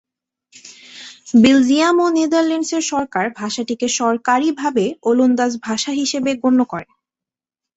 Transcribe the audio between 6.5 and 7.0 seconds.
করে।